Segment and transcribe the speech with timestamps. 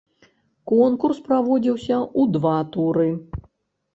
[0.71, 3.09] Конкурс праводзіўся ў два туры.